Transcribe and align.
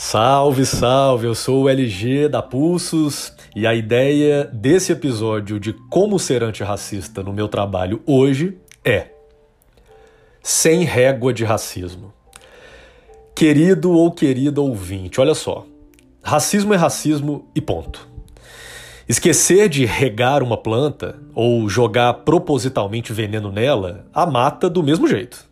Salve, 0.00 0.64
salve! 0.64 1.26
Eu 1.26 1.34
sou 1.34 1.64
o 1.64 1.68
LG 1.68 2.28
da 2.28 2.40
Pulsos 2.40 3.32
e 3.54 3.66
a 3.66 3.74
ideia 3.74 4.44
desse 4.44 4.92
episódio 4.92 5.58
de 5.58 5.72
como 5.90 6.20
ser 6.20 6.44
antirracista 6.44 7.20
no 7.20 7.32
meu 7.32 7.48
trabalho 7.48 8.00
hoje 8.06 8.56
é 8.84 9.08
sem 10.40 10.84
régua 10.84 11.34
de 11.34 11.44
racismo. 11.44 12.12
Querido 13.34 13.90
ou 13.90 14.12
querida 14.12 14.60
ouvinte, 14.60 15.20
olha 15.20 15.34
só. 15.34 15.66
Racismo 16.22 16.72
é 16.72 16.76
racismo 16.76 17.50
e 17.52 17.60
ponto. 17.60 18.08
Esquecer 19.08 19.68
de 19.68 19.84
regar 19.84 20.44
uma 20.44 20.56
planta 20.56 21.18
ou 21.34 21.68
jogar 21.68 22.14
propositalmente 22.14 23.12
veneno 23.12 23.50
nela 23.50 24.06
a 24.14 24.24
mata 24.24 24.70
do 24.70 24.80
mesmo 24.80 25.08
jeito. 25.08 25.47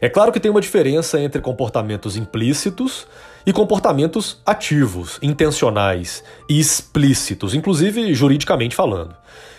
É 0.00 0.08
claro 0.08 0.32
que 0.32 0.40
tem 0.40 0.50
uma 0.50 0.60
diferença 0.60 1.20
entre 1.20 1.40
comportamentos 1.40 2.16
implícitos 2.16 3.06
e 3.46 3.52
comportamentos 3.52 4.40
ativos, 4.44 5.18
intencionais 5.22 6.24
e 6.48 6.58
explícitos, 6.58 7.54
inclusive 7.54 8.14
juridicamente 8.14 8.74
falando. 8.74 9.14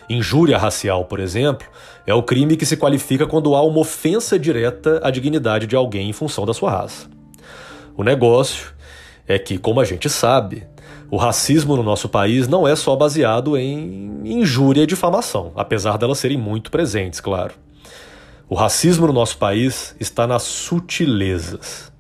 Injúria 0.10 0.58
racial, 0.58 1.06
por 1.06 1.20
exemplo, 1.20 1.68
é 2.06 2.14
o 2.14 2.24
crime 2.24 2.58
que 2.58 2.66
se 2.66 2.78
qualifica 2.78 3.26
quando 3.26 3.56
há 3.56 3.62
uma 3.64 3.80
ofensa 3.80 4.38
direta 4.38 5.00
à 5.04 5.10
dignidade 5.10 5.66
de 5.66 5.76
alguém 5.76 6.10
em 6.10 6.14
função 6.14 6.46
da 6.46 6.54
sua 6.54 6.72
raça. 6.72 7.08
O 7.98 8.04
negócio 8.04 8.74
é 9.28 9.40
que, 9.40 9.58
como 9.58 9.80
a 9.80 9.86
gente 9.86 10.10
sabe, 10.10 10.68
o 11.10 11.18
racismo 11.18 11.76
no 11.76 11.84
nosso 11.84 12.10
país 12.10 12.48
não 12.48 12.68
é 12.68 12.76
só 12.76 12.96
baseado 12.96 13.58
em 13.58 14.22
injúria 14.24 14.84
e 14.84 14.88
difamação, 14.88 15.52
apesar 15.56 15.98
delas 15.98 16.20
serem 16.20 16.38
muito 16.38 16.70
presentes, 16.70 17.20
claro. 17.20 17.54
O 18.48 18.54
racismo 18.54 19.08
no 19.08 19.14
nosso 19.14 19.38
país 19.38 19.96
está 20.00 20.28
nas 20.28 20.44
sutilezas. 20.44 21.92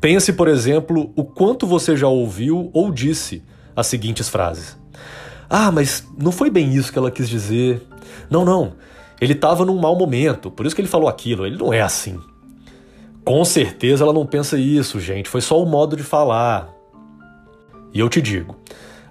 Pense, 0.00 0.32
por 0.34 0.48
exemplo, 0.48 1.12
o 1.16 1.24
quanto 1.24 1.66
você 1.66 1.96
já 1.96 2.06
ouviu 2.06 2.70
ou 2.74 2.92
disse 2.92 3.42
as 3.74 3.86
seguintes 3.86 4.28
frases: 4.28 4.76
Ah, 5.48 5.72
mas 5.72 6.06
não 6.18 6.30
foi 6.30 6.50
bem 6.50 6.74
isso 6.74 6.92
que 6.92 6.98
ela 6.98 7.10
quis 7.10 7.28
dizer. 7.28 7.82
Não, 8.28 8.44
não. 8.44 8.74
Ele 9.18 9.32
estava 9.32 9.64
num 9.64 9.78
mau 9.78 9.96
momento, 9.96 10.50
por 10.50 10.66
isso 10.66 10.74
que 10.74 10.82
ele 10.82 10.88
falou 10.88 11.08
aquilo. 11.08 11.46
Ele 11.46 11.56
não 11.56 11.72
é 11.72 11.80
assim. 11.80 12.20
Com 13.24 13.44
certeza 13.44 14.04
ela 14.04 14.12
não 14.12 14.26
pensa 14.26 14.58
isso, 14.58 15.00
gente. 15.00 15.28
Foi 15.28 15.40
só 15.40 15.60
o 15.60 15.66
modo 15.66 15.96
de 15.96 16.02
falar. 16.02 16.68
E 17.94 17.98
eu 17.98 18.10
te 18.10 18.20
digo: 18.20 18.56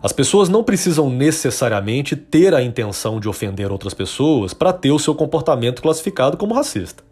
as 0.06 0.12
pessoas 0.12 0.50
não 0.50 0.64
precisam 0.64 1.10
necessariamente 1.10 2.16
ter 2.16 2.54
a 2.54 2.62
intenção 2.62 3.20
de 3.20 3.28
ofender 3.28 3.72
outras 3.72 3.92
pessoas 3.92 4.54
para 4.54 4.72
ter 4.72 4.92
o 4.92 5.00
seu 5.00 5.16
comportamento 5.16 5.82
classificado 5.82 6.38
como 6.38 6.54
racista. 6.54 7.04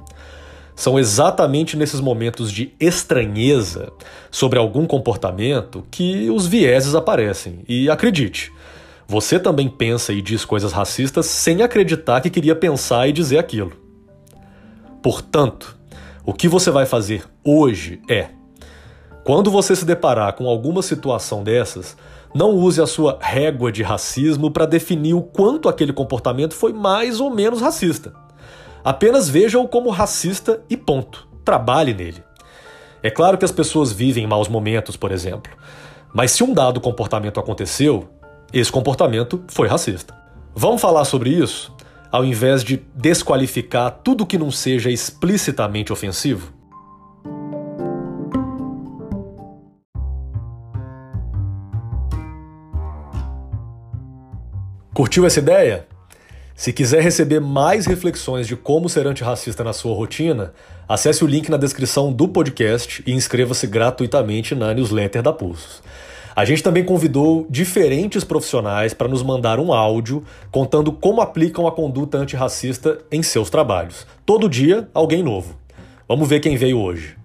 São 0.76 1.00
exatamente 1.00 1.76
nesses 1.76 2.00
momentos 2.00 2.52
de 2.52 2.72
estranheza 2.80 3.92
sobre 4.30 4.60
algum 4.60 4.86
comportamento 4.86 5.84
que 5.90 6.30
os 6.30 6.46
vieses 6.46 6.94
aparecem. 6.94 7.64
E 7.68 7.90
acredite, 7.90 8.54
você 9.08 9.40
também 9.40 9.68
pensa 9.68 10.14
e 10.14 10.22
diz 10.22 10.46
coisas 10.46 10.72
racistas 10.72 11.26
sem 11.26 11.64
acreditar 11.64 12.22
que 12.22 12.30
queria 12.30 12.56
pensar 12.56 13.08
e 13.08 13.12
dizer 13.12 13.40
aquilo. 13.40 13.74
Portanto, 15.02 15.76
o 16.24 16.32
que 16.32 16.48
você 16.48 16.70
vai 16.70 16.86
fazer 16.86 17.24
hoje 17.44 18.00
é: 18.08 18.28
quando 19.24 19.50
você 19.50 19.76
se 19.76 19.86
deparar 19.86 20.34
com 20.34 20.48
alguma 20.48 20.82
situação 20.82 21.44
dessas, 21.44 21.96
não 22.34 22.52
use 22.52 22.82
a 22.82 22.88
sua 22.88 23.18
régua 23.22 23.72
de 23.72 23.84
racismo 23.84 24.52
para 24.52 24.66
definir 24.66 25.14
o 25.14 25.22
quanto 25.22 25.70
aquele 25.70 25.94
comportamento 25.94 26.54
foi 26.54 26.74
mais 26.74 27.20
ou 27.20 27.30
menos 27.30 27.62
racista. 27.62 28.14
Apenas 28.84 29.30
veja-o 29.30 29.68
como 29.68 29.90
racista 29.90 30.62
e 30.70 30.76
ponto. 30.76 31.28
Trabalhe 31.46 31.94
nele. 31.94 32.24
É 33.02 33.10
claro 33.10 33.38
que 33.38 33.46
as 33.46 33.52
pessoas 33.52 33.92
vivem 33.92 34.28
maus 34.28 34.48
momentos, 34.48 34.98
por 34.98 35.12
exemplo, 35.12 35.52
mas 36.14 36.32
se 36.32 36.44
um 36.44 36.54
dado 36.54 36.82
comportamento 36.82 37.40
aconteceu, 37.40 38.10
esse 38.52 38.72
comportamento 38.72 39.44
foi 39.48 39.68
racista. 39.68 40.16
Vamos 40.56 40.82
falar 40.82 41.06
sobre 41.06 41.30
isso 41.30 41.74
ao 42.14 42.24
invés 42.24 42.64
de 42.64 42.80
desqualificar 42.94 43.90
tudo 44.04 44.24
que 44.24 44.38
não 44.38 44.52
seja 44.52 44.92
explicitamente 44.92 45.92
ofensivo? 45.92 46.54
Curtiu 54.94 55.26
essa 55.26 55.40
ideia? 55.40 55.88
Se 56.56 56.72
quiser 56.72 57.02
receber 57.02 57.42
mais 57.42 57.88
reflexões 57.88 58.46
de 58.46 58.56
como 58.56 58.88
ser 58.88 59.08
antirracista 59.08 59.64
na 59.64 59.74
sua 59.74 59.96
rotina, 59.96 60.54
acesse 60.88 61.24
o 61.24 61.28
link 61.28 61.50
na 61.50 61.58
descrição 61.58 62.14
do 62.14 62.28
podcast 62.28 63.04
e 63.08 63.12
inscreva-se 63.12 63.66
gratuitamente 63.66 64.54
na 64.54 64.72
newsletter 64.72 65.24
da 65.24 65.34
Pulsos. 65.34 65.82
A 66.36 66.46
gente 66.46 66.62
também 66.62 66.86
convidou 66.86 67.48
diferentes 67.50 68.24
profissionais 68.24 68.94
para 68.94 69.08
nos 69.08 69.24
mandar 69.24 69.60
um 69.60 69.74
áudio 69.74 70.24
contando 70.52 70.92
como 70.92 71.22
aplicam 71.22 71.66
a 71.66 71.72
conduta 71.72 72.20
antirracista 72.20 73.00
em 73.12 73.24
seus 73.24 73.50
trabalhos. 73.50 74.06
Todo 74.24 74.48
dia, 74.48 74.88
alguém 74.94 75.24
novo. 75.24 75.58
Vamos 76.08 76.30
ver 76.30 76.40
quem 76.40 76.56
veio 76.56 76.78
hoje. 76.78 77.18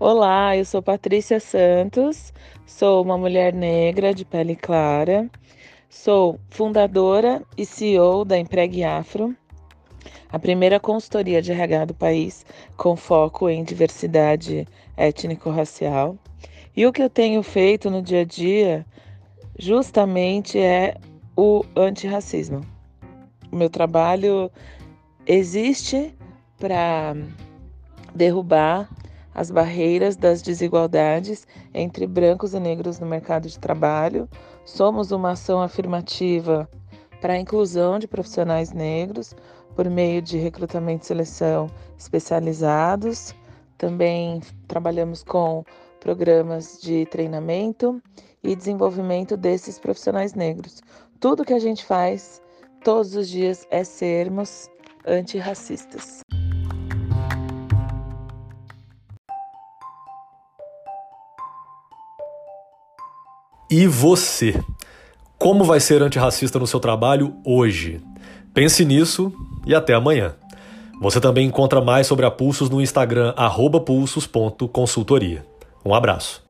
Olá, 0.00 0.56
eu 0.56 0.64
sou 0.64 0.82
Patrícia 0.82 1.38
Santos, 1.38 2.32
sou 2.66 3.00
uma 3.00 3.16
mulher 3.16 3.52
negra 3.52 4.12
de 4.12 4.24
pele 4.24 4.56
clara 4.56 5.30
Sou 5.96 6.40
fundadora 6.50 7.40
e 7.56 7.64
CEO 7.64 8.24
da 8.24 8.36
Empregue 8.36 8.82
Afro, 8.82 9.34
a 10.28 10.40
primeira 10.40 10.80
consultoria 10.80 11.40
de 11.40 11.52
RH 11.52 11.84
do 11.84 11.94
país 11.94 12.44
com 12.76 12.96
foco 12.96 13.48
em 13.48 13.62
diversidade 13.62 14.66
étnico-racial. 14.96 16.18
E 16.76 16.84
o 16.84 16.92
que 16.92 17.00
eu 17.00 17.08
tenho 17.08 17.40
feito 17.44 17.88
no 17.90 18.02
dia 18.02 18.22
a 18.22 18.24
dia 18.24 18.84
justamente 19.56 20.58
é 20.58 20.96
o 21.36 21.64
antirracismo. 21.76 22.62
O 23.50 23.56
meu 23.56 23.70
trabalho 23.70 24.50
existe 25.24 26.12
para 26.58 27.14
derrubar 28.12 28.90
as 29.34 29.50
barreiras 29.50 30.16
das 30.16 30.40
desigualdades 30.40 31.46
entre 31.72 32.06
brancos 32.06 32.54
e 32.54 32.60
negros 32.60 32.98
no 32.98 33.06
mercado 33.06 33.48
de 33.48 33.58
trabalho, 33.58 34.28
Somos 34.64 35.12
uma 35.12 35.32
ação 35.32 35.60
afirmativa 35.60 36.68
para 37.20 37.34
a 37.34 37.38
inclusão 37.38 37.98
de 37.98 38.08
profissionais 38.08 38.72
negros 38.72 39.34
por 39.76 39.88
meio 39.90 40.22
de 40.22 40.38
recrutamento 40.38 41.04
e 41.04 41.06
seleção 41.06 41.68
especializados. 41.98 43.34
Também 43.76 44.40
trabalhamos 44.66 45.22
com 45.22 45.62
programas 46.00 46.80
de 46.80 47.04
treinamento 47.06 48.02
e 48.42 48.56
desenvolvimento 48.56 49.36
desses 49.36 49.78
profissionais 49.78 50.32
negros. 50.32 50.80
Tudo 51.20 51.44
que 51.44 51.52
a 51.52 51.58
gente 51.58 51.84
faz 51.84 52.40
todos 52.82 53.14
os 53.14 53.28
dias 53.28 53.66
é 53.70 53.84
sermos 53.84 54.70
antirracistas. 55.06 56.20
E 63.70 63.86
você? 63.86 64.62
Como 65.38 65.64
vai 65.64 65.80
ser 65.80 66.02
antirracista 66.02 66.58
no 66.58 66.66
seu 66.66 66.78
trabalho 66.78 67.34
hoje? 67.44 68.00
Pense 68.52 68.84
nisso 68.84 69.32
e 69.66 69.74
até 69.74 69.94
amanhã. 69.94 70.34
Você 71.00 71.20
também 71.20 71.46
encontra 71.46 71.80
mais 71.80 72.06
sobre 72.06 72.24
a 72.24 72.30
Pulsos 72.30 72.70
no 72.70 72.80
Instagram 72.80 73.34
pulsos.consultoria. 73.84 75.44
Um 75.84 75.94
abraço. 75.94 76.43